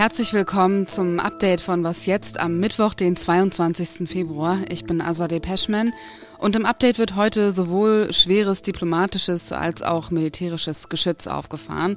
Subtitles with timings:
[0.00, 4.08] Herzlich willkommen zum Update von Was jetzt am Mittwoch, den 22.
[4.08, 4.60] Februar.
[4.70, 5.92] Ich bin Azadeh Peschman
[6.38, 11.96] und im Update wird heute sowohl schweres diplomatisches als auch militärisches Geschütz aufgefahren.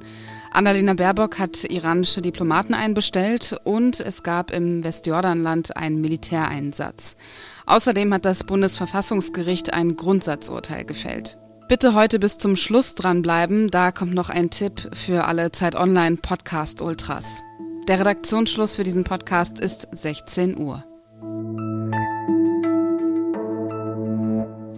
[0.52, 7.16] Annalena Baerbock hat iranische Diplomaten einbestellt und es gab im Westjordanland einen Militäreinsatz.
[7.64, 11.38] Außerdem hat das Bundesverfassungsgericht ein Grundsatzurteil gefällt.
[11.68, 16.18] Bitte heute bis zum Schluss dranbleiben, da kommt noch ein Tipp für alle Zeit Online
[16.18, 17.42] Podcast Ultras.
[17.86, 20.82] Der Redaktionsschluss für diesen Podcast ist 16 Uhr.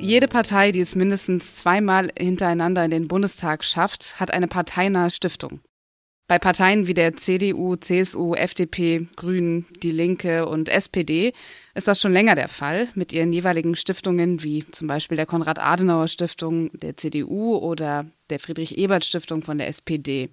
[0.01, 5.61] Jede Partei, die es mindestens zweimal hintereinander in den Bundestag schafft, hat eine parteinahe Stiftung.
[6.27, 11.33] Bei Parteien wie der CDU, CSU, FDP, Grünen, Die Linke und SPD
[11.77, 16.73] ist das schon länger der Fall mit ihren jeweiligen Stiftungen wie zum Beispiel der Konrad-Adenauer-Stiftung
[16.73, 20.31] der CDU oder der Friedrich-Ebert-Stiftung von der SPD.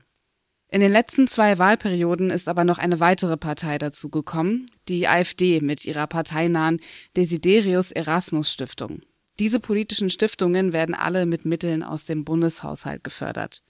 [0.74, 5.86] In den letzten zwei Wahlperioden ist aber noch eine weitere Partei dazugekommen, die AfD mit
[5.86, 6.82] ihrer parteinahen
[7.16, 9.04] Desiderius Erasmus Stiftung.
[9.38, 13.62] Diese politischen Stiftungen werden alle mit Mitteln aus dem Bundeshaushalt gefördert.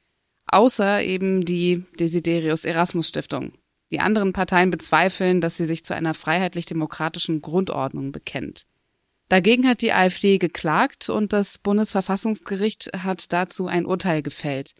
[0.45, 3.51] Außer eben die Desiderius Erasmus Stiftung.
[3.91, 8.63] Die anderen Parteien bezweifeln, dass sie sich zu einer freiheitlich-demokratischen Grundordnung bekennt.
[9.27, 14.73] Dagegen hat die AfD geklagt und das Bundesverfassungsgericht hat dazu ein Urteil gefällt.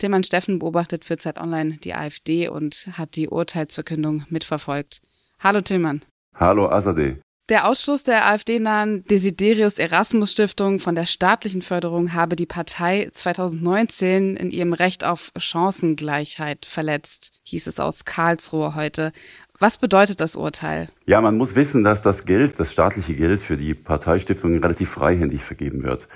[0.00, 5.02] Tilman Steffen beobachtet für Zeit Online die AfD und hat die Urteilsverkündung mitverfolgt.
[5.38, 6.02] Hallo Tilman.
[6.34, 7.18] Hallo Azadeh.
[7.50, 14.36] Der Ausschluss der AfD-nahen Desiderius Erasmus Stiftung von der staatlichen Förderung habe die Partei 2019
[14.36, 19.10] in ihrem Recht auf Chancengleichheit verletzt, hieß es aus Karlsruhe heute.
[19.58, 20.90] Was bedeutet das Urteil?
[21.06, 25.42] Ja, man muss wissen, dass das Geld, das staatliche Geld für die Parteistiftungen relativ freihändig
[25.42, 26.06] vergeben wird.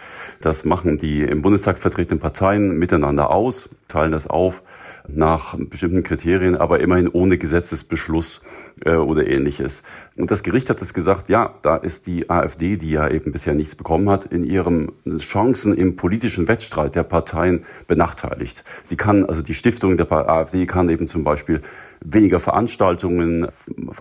[0.40, 4.62] Das machen die im Bundestag vertretenen Parteien miteinander aus, teilen das auf
[5.06, 8.42] nach bestimmten Kriterien, aber immerhin ohne Gesetzesbeschluss
[8.84, 9.82] äh, oder ähnliches.
[10.16, 13.54] Und das Gericht hat es gesagt, ja, da ist die AfD, die ja eben bisher
[13.54, 18.64] nichts bekommen hat, in ihren Chancen im politischen Wettstreit der Parteien benachteiligt.
[18.82, 21.60] Sie kann, also die Stiftung der AfD kann eben zum Beispiel
[22.04, 23.48] weniger Veranstaltungen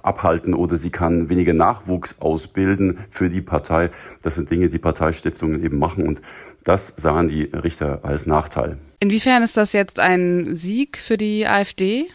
[0.03, 3.91] abhalten oder sie kann weniger Nachwuchs ausbilden für die Partei.
[4.21, 6.21] Das sind Dinge, die Parteistiftungen eben machen und
[6.63, 8.77] das sahen die Richter als Nachteil.
[8.99, 12.07] Inwiefern ist das jetzt ein Sieg für die AfD?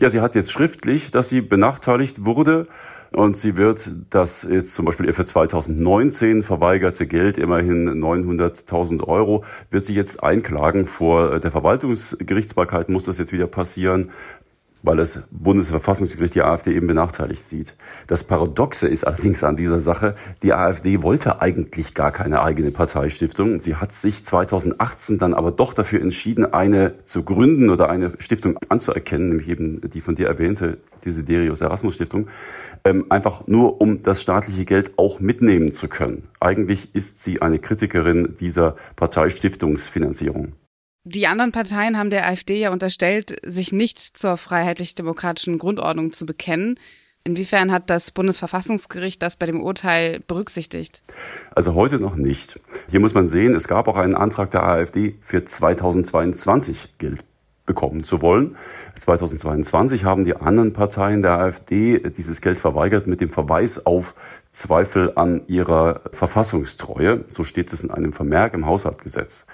[0.00, 2.66] Ja, sie hat jetzt schriftlich, dass sie benachteiligt wurde.
[3.10, 9.44] Und sie wird das jetzt zum Beispiel ihr für 2019 verweigerte Geld, immerhin 900.000 Euro,
[9.70, 14.10] wird sie jetzt einklagen vor der Verwaltungsgerichtsbarkeit, muss das jetzt wieder passieren
[14.82, 17.74] weil das Bundesverfassungsgericht die AfD eben benachteiligt sieht.
[18.06, 23.58] Das Paradoxe ist allerdings an dieser Sache, die AfD wollte eigentlich gar keine eigene Parteistiftung.
[23.58, 28.58] Sie hat sich 2018 dann aber doch dafür entschieden, eine zu gründen oder eine Stiftung
[28.68, 32.28] anzuerkennen, nämlich eben die von dir erwähnte Desiderius Erasmus Stiftung,
[32.84, 36.28] ähm, einfach nur um das staatliche Geld auch mitnehmen zu können.
[36.40, 40.52] Eigentlich ist sie eine Kritikerin dieser Parteistiftungsfinanzierung.
[41.10, 46.78] Die anderen Parteien haben der AfD ja unterstellt, sich nicht zur freiheitlich-demokratischen Grundordnung zu bekennen.
[47.24, 51.02] Inwiefern hat das Bundesverfassungsgericht das bei dem Urteil berücksichtigt?
[51.54, 52.60] Also heute noch nicht.
[52.90, 57.24] Hier muss man sehen, es gab auch einen Antrag der AfD für 2022 Geld
[57.64, 58.56] bekommen zu wollen.
[58.98, 64.14] 2022 haben die anderen Parteien der AfD dieses Geld verweigert mit dem Verweis auf
[64.50, 67.24] Zweifel an ihrer Verfassungstreue.
[67.28, 69.46] So steht es in einem Vermerk im Haushaltsgesetz.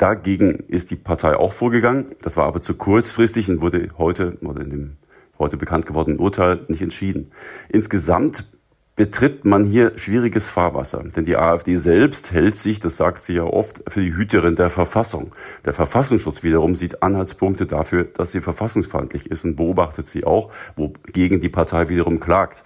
[0.00, 2.14] Dagegen ist die Partei auch vorgegangen.
[2.22, 4.96] Das war aber zu kurzfristig und wurde heute oder in dem
[5.38, 7.32] heute bekannt gewordenen Urteil nicht entschieden.
[7.68, 8.46] Insgesamt
[8.96, 11.02] betritt man hier schwieriges Fahrwasser.
[11.04, 14.70] Denn die AfD selbst hält sich, das sagt sie ja oft, für die Hüterin der
[14.70, 15.32] Verfassung.
[15.66, 21.40] Der Verfassungsschutz wiederum sieht Anhaltspunkte dafür, dass sie verfassungsfeindlich ist und beobachtet sie auch, wogegen
[21.40, 22.64] die Partei wiederum klagt.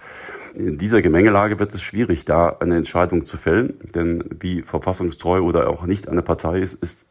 [0.57, 5.69] In dieser Gemengelage wird es schwierig, da eine Entscheidung zu fällen, denn wie verfassungstreu oder
[5.69, 7.05] auch nicht eine Partei ist, ist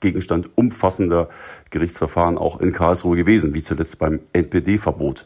[0.00, 1.28] Gegenstand umfassender
[1.70, 5.24] Gerichtsverfahren auch in Karlsruhe gewesen, wie zuletzt beim NPD-Verbot.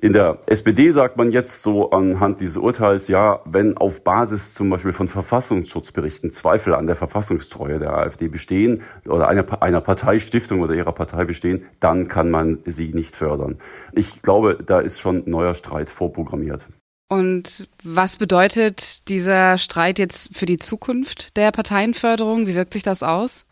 [0.00, 4.70] In der SPD sagt man jetzt so anhand dieses Urteils, ja, wenn auf Basis zum
[4.70, 10.74] Beispiel von Verfassungsschutzberichten Zweifel an der Verfassungstreue der AfD bestehen oder einer, einer Parteistiftung oder
[10.74, 13.58] ihrer Partei bestehen, dann kann man sie nicht fördern.
[13.92, 16.66] Ich glaube, da ist schon neuer Streit vorprogrammiert.
[17.08, 22.46] Und was bedeutet dieser Streit jetzt für die Zukunft der Parteienförderung?
[22.46, 23.44] Wie wirkt sich das aus?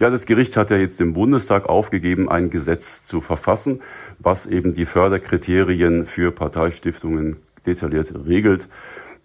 [0.00, 3.80] Ja, das Gericht hat ja jetzt im Bundestag aufgegeben, ein Gesetz zu verfassen,
[4.18, 8.68] was eben die Förderkriterien für Parteistiftungen detailliert regelt.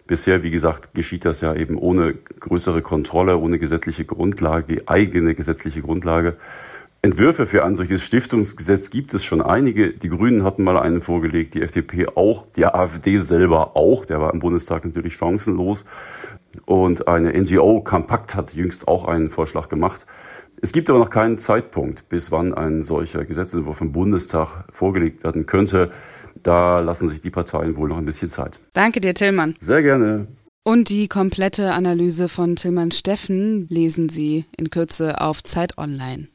[0.06, 5.81] Bisher, wie gesagt, geschieht das ja eben ohne größere Kontrolle, ohne gesetzliche Grundlage, eigene gesetzliche
[5.81, 6.35] Grundlage.
[7.06, 9.90] Entwürfe für ein solches Stiftungsgesetz gibt es schon einige.
[9.90, 14.06] Die Grünen hatten mal einen vorgelegt, die FDP auch, die AfD selber auch.
[14.06, 15.84] Der war im Bundestag natürlich chancenlos.
[16.66, 20.06] Und eine NGO, Compact, hat jüngst auch einen Vorschlag gemacht.
[20.62, 25.46] Es gibt aber noch keinen Zeitpunkt, bis wann ein solcher Gesetzentwurf im Bundestag vorgelegt werden
[25.46, 25.92] könnte.
[26.42, 28.62] Da lassen sich die Parteien wohl noch ein bisschen Zeit.
[28.72, 29.56] Danke dir, Tillmann.
[29.60, 30.28] Sehr gerne.
[30.66, 36.30] Und die komplette Analyse von Tillmann Steffen lesen Sie in Kürze auf Zeit Online.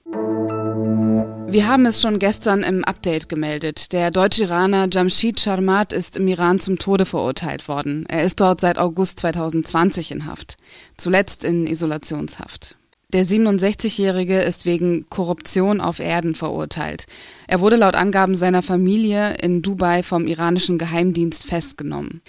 [1.51, 3.93] Wir haben es schon gestern im Update gemeldet.
[3.93, 8.05] Der Deutsch-Iraner Jamshid Sharmat ist im Iran zum Tode verurteilt worden.
[8.07, 10.59] Er ist dort seit August 2020 in Haft.
[10.99, 12.78] Zuletzt in Isolationshaft.
[13.11, 17.07] Der 67-Jährige ist wegen Korruption auf Erden verurteilt.
[17.47, 22.21] Er wurde laut Angaben seiner Familie in Dubai vom iranischen Geheimdienst festgenommen.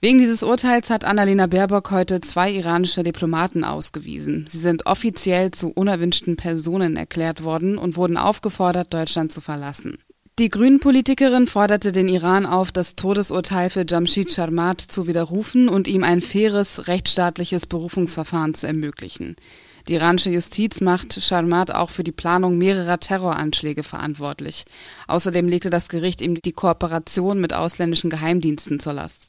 [0.00, 4.46] Wegen dieses Urteils hat Annalena Baerbock heute zwei iranische Diplomaten ausgewiesen.
[4.48, 9.98] Sie sind offiziell zu unerwünschten Personen erklärt worden und wurden aufgefordert, Deutschland zu verlassen.
[10.38, 16.04] Die Grünen-Politikerin forderte den Iran auf, das Todesurteil für Jamshid Sharmat zu widerrufen und ihm
[16.04, 19.34] ein faires, rechtsstaatliches Berufungsverfahren zu ermöglichen.
[19.88, 24.66] Die iranische Justiz macht Sharmat auch für die Planung mehrerer Terroranschläge verantwortlich.
[25.06, 29.27] Außerdem legte das Gericht ihm die Kooperation mit ausländischen Geheimdiensten zur Last.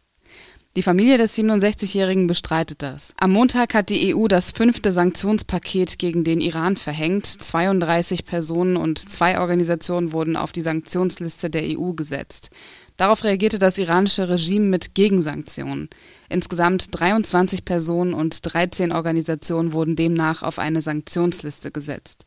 [0.78, 3.14] Die Familie des 67-Jährigen bestreitet das.
[3.20, 7.26] Am Montag hat die EU das fünfte Sanktionspaket gegen den Iran verhängt.
[7.26, 12.52] 32 Personen und zwei Organisationen wurden auf die Sanktionsliste der EU gesetzt.
[12.98, 15.90] Darauf reagierte das iranische Regime mit Gegensanktionen.
[16.30, 22.26] Insgesamt 23 Personen und 13 Organisationen wurden demnach auf eine Sanktionsliste gesetzt.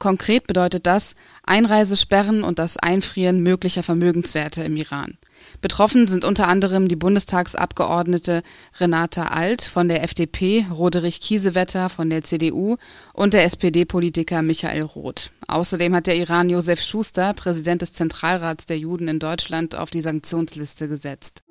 [0.00, 1.14] Konkret bedeutet das
[1.44, 5.18] Einreisesperren und das Einfrieren möglicher Vermögenswerte im Iran.
[5.60, 8.42] Betroffen sind unter anderem die Bundestagsabgeordnete
[8.78, 12.76] Renata Alt von der FDP, Roderich Kiesewetter von der CDU
[13.12, 15.32] und der SPD-Politiker Michael Roth.
[15.48, 20.00] Außerdem hat der Iran Josef Schuster, Präsident des Zentralrats der Juden in Deutschland, auf die
[20.00, 21.42] Sanktionsliste gesetzt.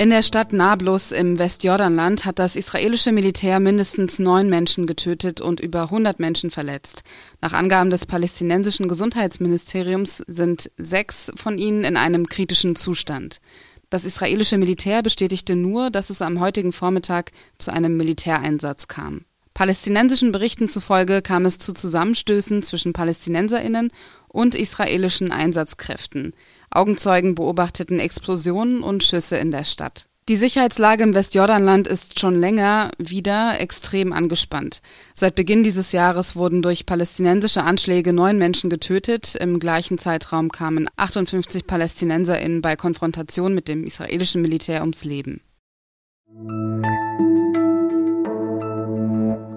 [0.00, 5.60] In der Stadt Nablus im Westjordanland hat das israelische Militär mindestens neun Menschen getötet und
[5.60, 7.02] über 100 Menschen verletzt.
[7.42, 13.42] Nach Angaben des palästinensischen Gesundheitsministeriums sind sechs von ihnen in einem kritischen Zustand.
[13.90, 19.26] Das israelische Militär bestätigte nur, dass es am heutigen Vormittag zu einem Militäreinsatz kam.
[19.52, 23.90] Palästinensischen Berichten zufolge kam es zu Zusammenstößen zwischen Palästinenserinnen
[24.28, 26.32] und israelischen Einsatzkräften.
[26.70, 30.06] Augenzeugen beobachteten Explosionen und Schüsse in der Stadt.
[30.28, 34.80] Die Sicherheitslage im Westjordanland ist schon länger wieder extrem angespannt.
[35.16, 39.34] Seit Beginn dieses Jahres wurden durch palästinensische Anschläge neun Menschen getötet.
[39.34, 45.40] Im gleichen Zeitraum kamen 58 PalästinenserInnen bei Konfrontation mit dem israelischen Militär ums Leben.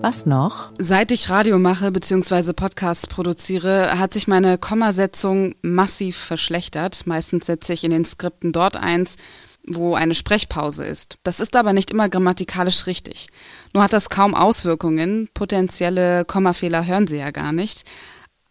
[0.04, 0.74] Was noch?
[0.78, 2.52] Seit ich Radio mache bzw.
[2.52, 7.08] Podcasts produziere, hat sich meine Kommasetzung massiv verschlechtert.
[7.08, 9.16] Meistens setze ich in den Skripten dort eins,
[9.66, 11.20] wo eine Sprechpause ist.
[11.24, 13.28] Das ist aber nicht immer grammatikalisch richtig.
[13.74, 15.30] Nur hat das kaum Auswirkungen.
[15.34, 17.86] Potenzielle Kommafehler hören Sie ja gar nicht.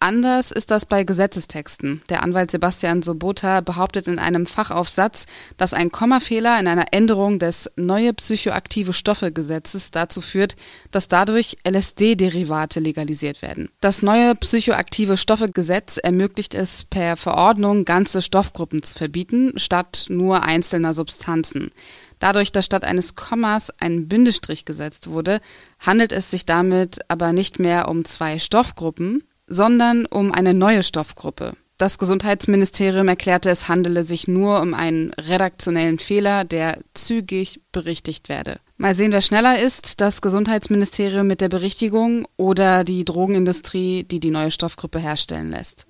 [0.02, 2.02] Anders ist das bei Gesetzestexten.
[2.08, 5.26] Der Anwalt Sebastian Sobota behauptet in einem Fachaufsatz,
[5.58, 10.56] dass ein Kommafehler in einer Änderung des Neue psychoaktive Stoffe Gesetzes dazu führt,
[10.90, 13.68] dass dadurch LSD-Derivate legalisiert werden.
[13.80, 20.42] Das neue psychoaktive Stoffe Gesetz ermöglicht es per Verordnung ganze Stoffgruppen zu verbieten, statt nur
[20.42, 21.70] einzelner Substanzen.
[22.18, 25.40] Dadurch, dass statt eines Kommas ein Bindestrich gesetzt wurde,
[25.78, 31.54] handelt es sich damit aber nicht mehr um zwei Stoffgruppen, sondern um eine neue Stoffgruppe.
[31.78, 38.60] Das Gesundheitsministerium erklärte, es handele sich nur um einen redaktionellen Fehler, der zügig berichtigt werde.
[38.76, 44.30] Mal sehen, wer schneller ist, das Gesundheitsministerium mit der Berichtigung oder die Drogenindustrie, die die
[44.30, 45.86] neue Stoffgruppe herstellen lässt.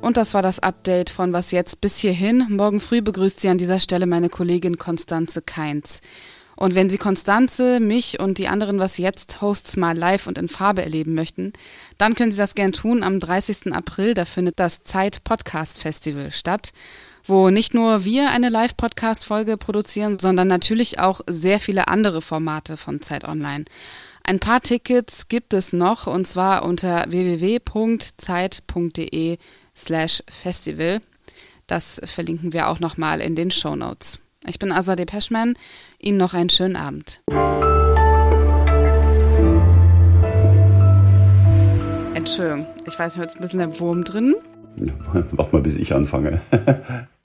[0.00, 2.46] Und das war das Update von Was jetzt bis hierhin.
[2.48, 6.00] Morgen früh begrüßt Sie an dieser Stelle meine Kollegin Konstanze Keins.
[6.58, 10.48] Und wenn Sie Konstanze, mich und die anderen Was jetzt Hosts mal live und in
[10.48, 11.52] Farbe erleben möchten,
[11.98, 13.04] dann können Sie das gern tun.
[13.04, 13.72] Am 30.
[13.72, 16.72] April, da findet das Zeit Podcast Festival statt,
[17.24, 22.76] wo nicht nur wir eine Live-Podcast Folge produzieren, sondern natürlich auch sehr viele andere Formate
[22.76, 23.64] von Zeit Online.
[24.24, 27.68] Ein paar Tickets gibt es noch und zwar unter www.zeit.de
[29.76, 31.00] slash festival.
[31.68, 34.18] Das verlinken wir auch nochmal in den Show Notes.
[34.46, 35.54] Ich bin Azadeh Peschman.
[36.00, 37.20] Ihnen noch einen schönen Abend.
[42.14, 44.36] Entschuldigung, ich weiß nicht, jetzt ein bisschen der Wurm drin.
[45.32, 46.40] Warte mal, bis ich anfange.